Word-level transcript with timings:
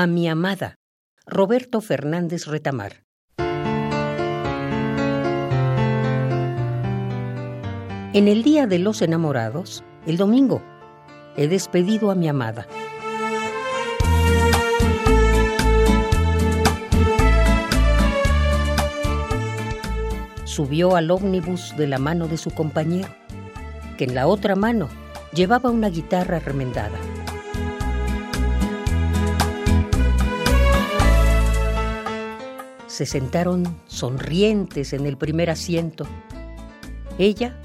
A 0.00 0.06
mi 0.06 0.28
amada, 0.28 0.76
Roberto 1.26 1.80
Fernández 1.80 2.46
Retamar. 2.46 3.02
En 8.12 8.28
el 8.28 8.44
Día 8.44 8.68
de 8.68 8.78
los 8.78 9.02
Enamorados, 9.02 9.82
el 10.06 10.16
domingo, 10.16 10.62
he 11.36 11.48
despedido 11.48 12.12
a 12.12 12.14
mi 12.14 12.28
amada. 12.28 12.68
Subió 20.44 20.94
al 20.94 21.10
ómnibus 21.10 21.76
de 21.76 21.88
la 21.88 21.98
mano 21.98 22.28
de 22.28 22.36
su 22.36 22.52
compañero, 22.52 23.08
que 23.96 24.04
en 24.04 24.14
la 24.14 24.28
otra 24.28 24.54
mano 24.54 24.88
llevaba 25.34 25.70
una 25.70 25.88
guitarra 25.88 26.38
remendada. 26.38 27.00
Se 32.88 33.04
sentaron 33.04 33.78
sonrientes 33.86 34.94
en 34.94 35.06
el 35.06 35.18
primer 35.18 35.50
asiento. 35.50 36.06
Ella 37.18 37.60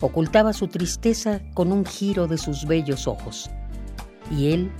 ocultaba 0.00 0.54
su 0.54 0.66
tristeza 0.68 1.40
con 1.54 1.70
un 1.72 1.84
giro 1.84 2.26
de 2.26 2.38
sus 2.38 2.66
bellos 2.66 3.06
ojos, 3.06 3.50
y 4.30 4.52
él 4.52 4.72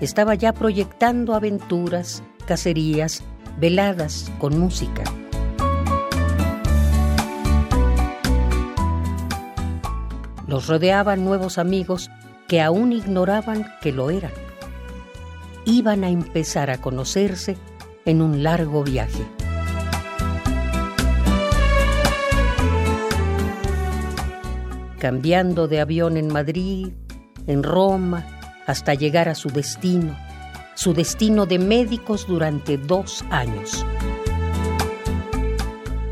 estaba 0.00 0.36
ya 0.36 0.52
proyectando 0.52 1.34
aventuras, 1.34 2.22
cacerías, 2.46 3.24
veladas 3.58 4.30
con 4.38 4.58
música. 4.58 5.02
Los 10.46 10.68
rodeaban 10.68 11.24
nuevos 11.24 11.58
amigos 11.58 12.10
que 12.46 12.60
aún 12.60 12.92
ignoraban 12.92 13.66
que 13.80 13.90
lo 13.90 14.10
eran. 14.10 14.32
Iban 15.64 16.04
a 16.04 16.10
empezar 16.10 16.70
a 16.70 16.80
conocerse 16.80 17.56
en 18.04 18.22
un 18.22 18.42
largo 18.42 18.82
viaje. 18.82 19.24
Cambiando 24.98 25.68
de 25.68 25.80
avión 25.80 26.16
en 26.16 26.32
Madrid, 26.32 26.92
en 27.46 27.62
Roma, 27.62 28.24
hasta 28.66 28.94
llegar 28.94 29.28
a 29.28 29.34
su 29.34 29.48
destino, 29.50 30.16
su 30.74 30.94
destino 30.94 31.46
de 31.46 31.58
médicos 31.58 32.26
durante 32.26 32.76
dos 32.78 33.24
años. 33.30 33.84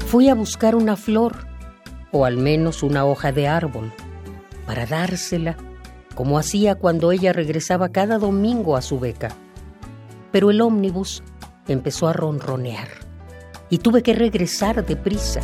Fui 0.06 0.28
a 0.28 0.34
buscar 0.34 0.74
una 0.74 0.96
flor, 0.96 1.46
o 2.10 2.24
al 2.24 2.36
menos 2.36 2.82
una 2.82 3.04
hoja 3.04 3.30
de 3.30 3.46
árbol, 3.46 3.92
para 4.66 4.86
dársela, 4.86 5.56
como 6.16 6.38
hacía 6.38 6.74
cuando 6.74 7.12
ella 7.12 7.32
regresaba 7.32 7.90
cada 7.90 8.18
domingo 8.18 8.76
a 8.76 8.82
su 8.82 8.98
beca. 8.98 9.30
Pero 10.32 10.50
el 10.50 10.60
ómnibus 10.60 11.22
empezó 11.72 12.08
a 12.08 12.12
ronronear 12.12 12.88
y 13.68 13.78
tuve 13.78 14.02
que 14.02 14.14
regresar 14.14 14.84
deprisa. 14.84 15.40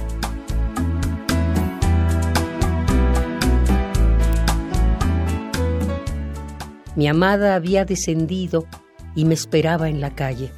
Mi 6.95 7.09
amada 7.09 7.55
había 7.55 7.85
descendido 7.85 8.67
y 9.15 9.25
me 9.25 9.35
esperaba 9.35 9.89
en 9.89 10.01
la 10.01 10.15
calle. 10.15 10.51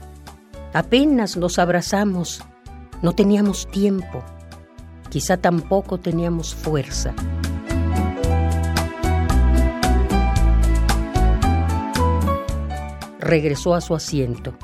Apenas 0.72 1.36
nos 1.36 1.58
abrazamos, 1.58 2.42
no 3.02 3.12
teníamos 3.12 3.66
tiempo, 3.68 4.22
quizá 5.10 5.36
tampoco 5.36 5.98
teníamos 5.98 6.54
fuerza. 6.54 7.14
regresó 13.28 13.74
a 13.74 13.80
su 13.82 13.94
asiento. 13.94 14.56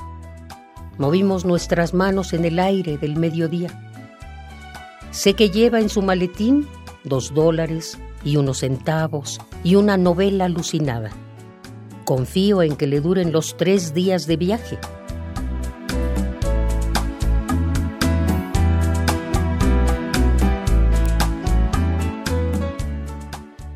Movimos 0.97 1.45
nuestras 1.45 1.92
manos 1.92 2.33
en 2.33 2.45
el 2.45 2.59
aire 2.61 2.98
del 2.98 3.17
mediodía. 3.17 3.69
Sé 5.11 5.34
que 5.34 5.50
lleva 5.50 5.81
en 5.81 5.89
su 5.89 6.03
maletín 6.03 6.69
dos 7.03 7.34
dólares 7.34 7.99
y 8.25 8.37
unos 8.37 8.59
centavos 8.59 9.41
y 9.65 9.75
una 9.75 9.97
novela 9.97 10.44
alucinada. 10.44 11.10
Confío 12.04 12.62
en 12.62 12.77
que 12.77 12.87
le 12.87 13.00
duren 13.00 13.33
los 13.33 13.56
tres 13.56 13.93
días 13.93 14.27
de 14.27 14.37
viaje. 14.37 14.78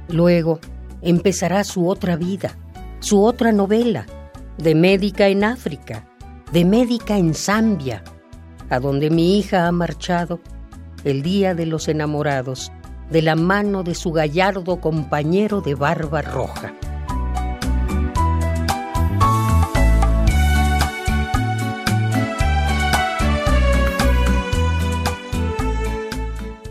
Luego 0.08 0.60
empezará 1.02 1.64
su 1.64 1.88
otra 1.88 2.16
vida, 2.16 2.56
su 3.00 3.24
otra 3.24 3.52
novela 3.52 4.06
de 4.56 4.74
médica 4.74 5.28
en 5.28 5.44
África, 5.44 6.07
de 6.52 6.64
médica 6.64 7.18
en 7.18 7.34
Zambia, 7.34 8.02
a 8.70 8.80
donde 8.80 9.10
mi 9.10 9.38
hija 9.38 9.66
ha 9.66 9.72
marchado 9.72 10.40
el 11.04 11.22
día 11.22 11.54
de 11.54 11.66
los 11.66 11.88
enamorados, 11.88 12.72
de 13.10 13.22
la 13.22 13.36
mano 13.36 13.82
de 13.82 13.94
su 13.94 14.12
gallardo 14.12 14.80
compañero 14.80 15.60
de 15.60 15.74
barba 15.74 16.22
roja. 16.22 16.74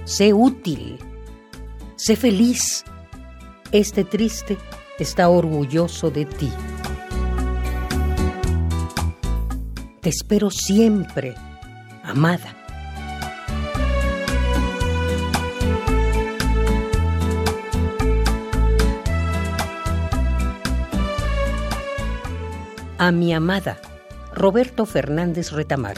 Sé 0.06 0.34
útil, 0.34 0.98
sé 1.96 2.16
feliz. 2.16 2.84
Este 3.72 4.04
triste 4.04 4.58
está 4.98 5.30
orgulloso 5.30 6.10
de 6.10 6.26
ti. 6.26 6.50
Espero 10.08 10.50
siempre, 10.50 11.36
amada. 12.02 12.56
A 22.98 23.12
mi 23.12 23.34
amada, 23.34 23.82
Roberto 24.34 24.86
Fernández 24.86 25.52
Retamar. 25.52 25.98